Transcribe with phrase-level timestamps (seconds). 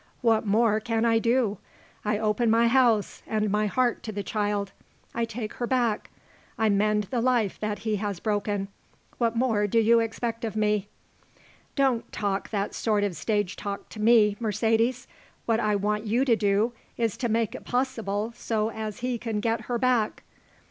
[0.21, 1.59] "What more can I do?
[2.03, 4.71] I open my house and my heart to the child.
[5.13, 6.09] I take her back.
[6.57, 8.69] I mend the life that he has broken.
[9.19, 10.87] What more do you expect of me?"
[11.75, 15.07] "Don't talk that sort of stage talk to me, Mercedes.
[15.45, 19.39] What I want you to do is to make it possible so as he can
[19.39, 20.23] get her back."